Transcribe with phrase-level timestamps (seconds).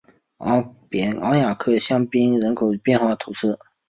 [1.19, 3.59] 昂雅克香槟人口变化图示